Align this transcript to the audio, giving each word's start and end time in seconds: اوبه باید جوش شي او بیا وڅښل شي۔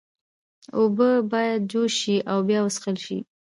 اوبه 0.77 1.09
باید 1.31 1.61
جوش 1.71 1.93
شي 2.01 2.15
او 2.31 2.37
بیا 2.47 2.59
وڅښل 2.63 2.95
شي۔ 3.05 3.17